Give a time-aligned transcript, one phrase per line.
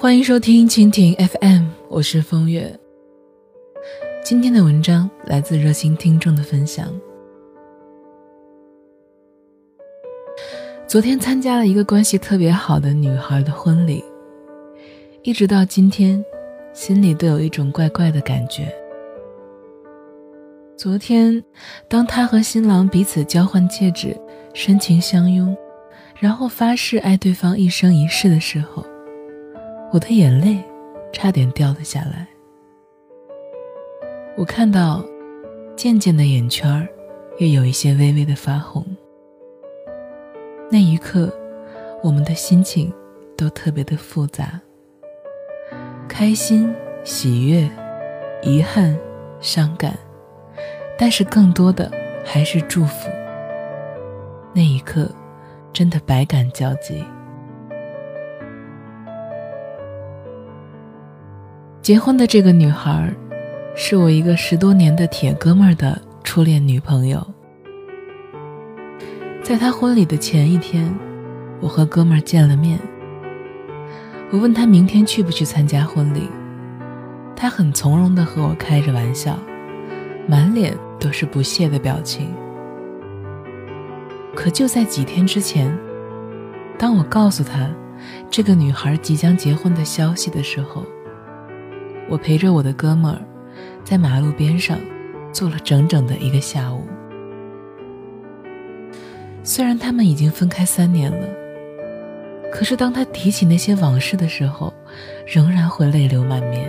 [0.00, 2.74] 欢迎收听蜻蜓 FM，我是风月。
[4.24, 6.88] 今天的文章来自热心听众的分享。
[10.86, 14.02] 昨天参加了一个关系特别好的女孩的婚礼，
[15.22, 16.24] 一直到今天，
[16.72, 18.74] 心里都有一种怪怪的感觉。
[20.78, 21.44] 昨天，
[21.88, 24.16] 当他和新郎彼此交换戒指，
[24.54, 25.54] 深情相拥，
[26.18, 28.82] 然后发誓爱对方一生一世的时候，
[29.92, 30.62] 我的眼泪
[31.12, 32.26] 差点掉了下来。
[34.36, 35.04] 我看到，
[35.76, 36.86] 渐渐的眼圈儿
[37.38, 38.84] 也有一些微微的发红。
[40.70, 41.32] 那一刻，
[42.02, 42.92] 我们的心情
[43.36, 44.60] 都特别的复杂，
[46.08, 46.72] 开心、
[47.02, 47.68] 喜悦、
[48.42, 48.96] 遗憾、
[49.40, 49.98] 伤感。
[50.96, 51.90] 但是更多的
[52.24, 53.08] 还是祝福。
[54.54, 55.10] 那一刻，
[55.72, 57.02] 真的百感交集。
[61.82, 63.12] 结婚的这个女孩，
[63.74, 67.26] 是我一个十多年的铁哥们儿的初恋女朋友。
[69.42, 70.94] 在他婚礼的前一天，
[71.60, 72.78] 我和哥们儿见了面。
[74.30, 76.28] 我问他明天去不去参加婚礼，
[77.34, 79.38] 他很从容的和我开着玩笑，
[80.28, 80.76] 满脸。
[81.00, 82.28] 都是不屑的表情。
[84.34, 85.74] 可就在几天之前，
[86.76, 87.70] 当我告诉他
[88.28, 90.84] 这个女孩即将结婚的消息的时候，
[92.10, 93.18] 我陪着我的哥们儿
[93.82, 94.76] 在马路边上
[95.32, 96.82] 坐了整整的一个下午。
[99.42, 101.26] 虽然他们已经分开三年了，
[102.52, 104.74] 可是当他提起那些往事的时候，
[105.26, 106.68] 仍然会泪流满面。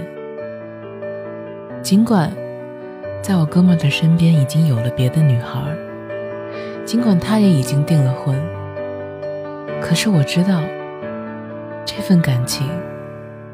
[1.82, 2.32] 尽管。
[3.24, 5.62] 在我哥们的身边已经有了别的女孩，
[6.84, 8.36] 尽管他也已经订了婚，
[9.80, 10.60] 可是我知道，
[11.86, 12.68] 这份感情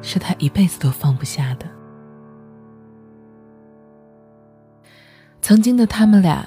[0.01, 1.66] 是他一辈子都放不下的。
[5.47, 6.46] 曾经的他们俩，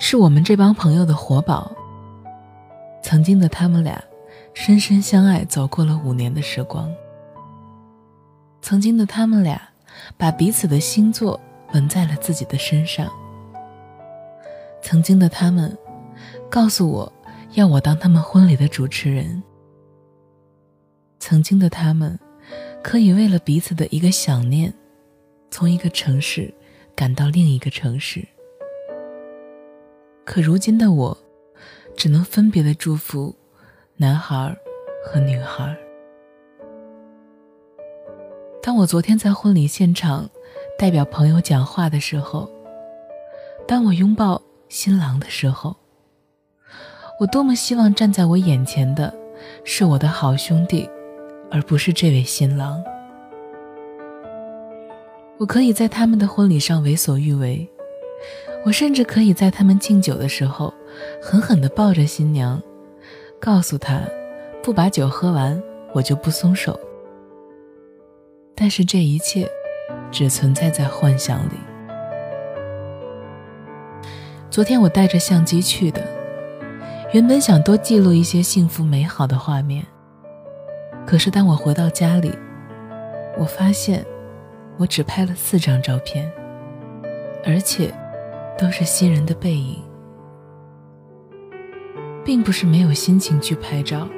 [0.00, 1.70] 是我们这帮朋友的活宝。
[3.00, 4.02] 曾经的他们俩，
[4.52, 6.92] 深深相爱，走过了五年的时光。
[8.60, 9.62] 曾经的他们俩，
[10.16, 11.40] 把彼此的星座。
[11.72, 13.08] 纹在了自己的身上。
[14.82, 15.78] 曾经的他们，
[16.50, 17.12] 告诉我
[17.52, 19.40] 要我当他们婚礼的主持人。
[21.20, 22.18] 曾经的他们，
[22.82, 24.74] 可以为了彼此的一个想念，
[25.48, 26.52] 从一个城市
[26.96, 28.26] 赶到另一个城市。
[30.24, 31.18] 可如今的我，
[31.96, 33.34] 只能分别的祝福
[33.96, 34.56] 男孩
[35.04, 35.76] 和女孩。
[38.62, 40.28] 当我昨天在婚礼现场。
[40.78, 42.50] 代表朋友讲话的时候，
[43.68, 45.76] 当我拥抱新郎的时候，
[47.20, 49.14] 我多么希望站在我眼前的
[49.62, 50.90] 是我的好兄弟，
[51.52, 52.82] 而不是这位新郎。
[55.38, 57.70] 我可以在他们的婚礼上为所欲为，
[58.64, 60.72] 我甚至可以在他们敬酒的时候，
[61.22, 62.62] 狠狠地抱着新娘，
[63.40, 64.00] 告诉她，
[64.62, 65.60] 不把酒喝完，
[65.92, 66.78] 我就不松手。
[68.54, 69.48] 但是这一切。
[70.10, 71.54] 只存在在幻想里。
[74.50, 76.06] 昨天我带着相机去的，
[77.12, 79.84] 原本想多记录一些幸福美好的画面。
[81.06, 82.30] 可是当我回到家里，
[83.38, 84.04] 我发现
[84.76, 86.30] 我只拍了四张照片，
[87.44, 87.92] 而且
[88.62, 89.82] 都是新人的背影。
[92.24, 94.08] 并不是没有心情去拍照，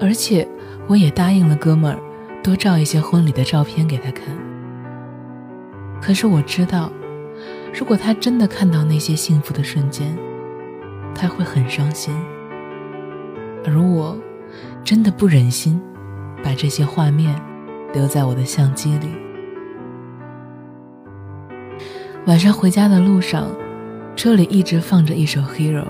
[0.00, 0.44] 而且
[0.88, 2.00] 我也答应了哥们儿
[2.42, 4.36] 多照一些婚礼的照片给他看。
[6.02, 6.90] 可是我知道，
[7.72, 10.18] 如果他真的看到那些幸福的瞬间，
[11.14, 12.12] 他会很伤心。
[13.64, 14.18] 而我，
[14.82, 15.80] 真的不忍心
[16.42, 17.40] 把这些画面
[17.94, 19.27] 留在我的相机里。
[22.28, 23.50] 晚上回家的路上，
[24.14, 25.84] 车里一直放着一首《Hero》。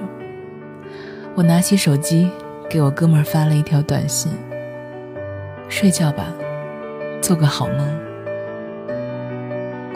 [1.34, 2.30] 我拿起手机，
[2.70, 4.30] 给我哥们发了一条短信
[5.68, 6.32] ：“睡觉吧，
[7.20, 7.78] 做个好梦。”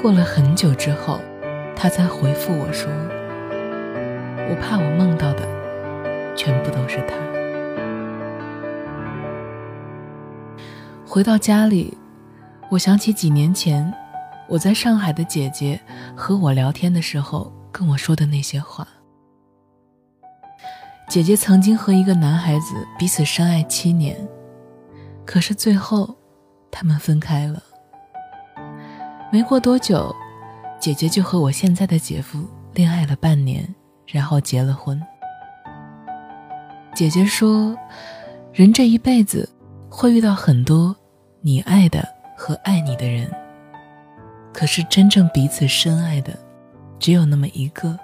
[0.03, 1.21] 过了很久之后，
[1.77, 2.91] 他才回复我说
[4.50, 5.47] ：“我怕我梦到的
[6.35, 7.15] 全部都是他。”
[11.06, 11.97] 回到家里，
[12.69, 13.94] 我想起几年前
[14.53, 15.81] 我在上海的姐姐
[16.15, 18.87] 和我聊天的时候跟我说的那些话。
[21.09, 24.15] 姐姐曾经和一个男孩子彼此深爱七年，
[25.25, 26.15] 可是最后
[26.71, 27.63] 他们分开了。
[29.33, 30.15] 没过多久，
[30.79, 33.67] 姐姐就和我现在的姐夫恋爱了半年，
[34.07, 35.03] 然后结了婚。
[36.95, 37.75] 姐姐说，
[38.53, 39.49] 人这一辈子
[39.89, 40.95] 会遇到很多
[41.41, 42.07] 你爱的
[42.37, 43.31] 和爱你的人，
[44.53, 46.39] 可是真正彼此深爱的，
[46.99, 47.99] 只有那么一个。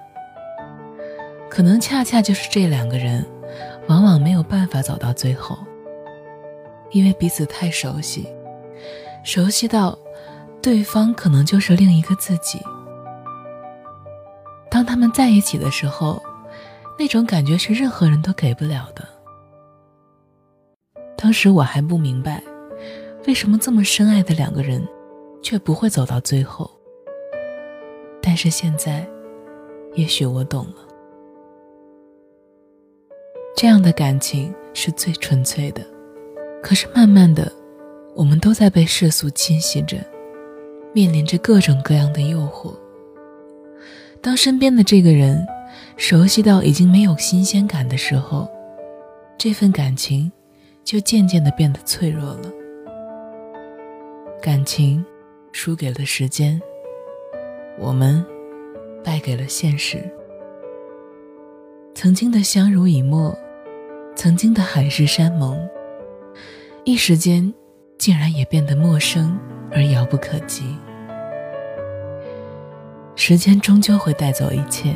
[1.50, 3.24] 可能恰恰就是这两个人，
[3.88, 5.58] 往往没有办法走到最后，
[6.90, 8.28] 因为彼此太熟悉，
[9.24, 9.98] 熟悉到
[10.60, 12.60] 对方可能就是另一个自己。
[14.70, 16.22] 当他们在一起的时候，
[16.98, 19.06] 那种感觉是任何人都给不了的。
[21.16, 22.42] 当时我还不明白，
[23.26, 24.86] 为什么这么深爱的两个人，
[25.42, 26.70] 却不会走到最后。
[28.22, 29.08] 但是现在，
[29.94, 30.86] 也许我懂了。
[33.56, 35.82] 这样的感情是最纯粹的，
[36.62, 37.50] 可是慢慢的，
[38.14, 39.96] 我们都在被世俗侵袭着，
[40.92, 42.72] 面临着各种各样的诱惑。
[44.20, 45.46] 当身边的这个人
[45.96, 48.48] 熟悉到已经没有新鲜感的时候，
[49.36, 50.30] 这份感情
[50.84, 52.52] 就渐渐的变得脆弱了。
[54.40, 55.04] 感情
[55.52, 56.60] 输给了时间，
[57.78, 58.24] 我们
[59.04, 59.98] 败给了现实。
[61.94, 63.36] 曾经的相濡以沫。
[64.14, 65.56] 曾经的海誓山盟，
[66.82, 67.54] 一时间
[67.98, 69.38] 竟然也变得陌生
[69.70, 70.76] 而遥不可及。
[73.14, 74.92] 时间终究会带走一切。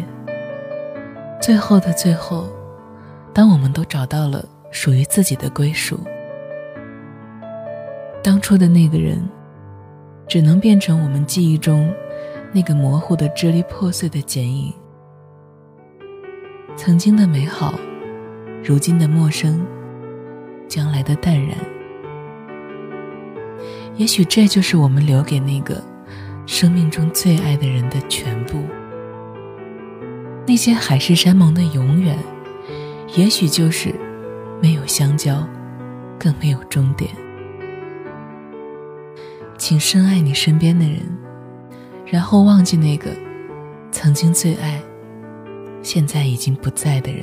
[1.41, 2.49] 最后的最后，
[3.33, 6.01] 当我们都找到了属于自己的归属，
[8.25, 9.23] 当初的那个人，
[10.29, 11.93] 只能变成我们记忆中
[12.53, 14.73] 那个模糊的、支离破碎的剪影。
[16.77, 17.75] 曾经的美好。
[18.65, 19.61] 如今的陌生，
[20.69, 21.59] 将来的淡然，
[23.97, 25.83] 也许这就是我们留给那个
[26.47, 28.63] 生命中最爱的人的全部。
[30.47, 32.17] 那些海誓山盟的永远，
[33.17, 33.93] 也许就是
[34.63, 35.45] 没有相交，
[36.17, 37.11] 更没有终点。
[39.64, 40.99] 请深爱你身边的人，
[42.05, 43.12] 然后忘记那个
[43.93, 44.82] 曾经最爱，
[45.85, 47.23] 现在已经不在的人。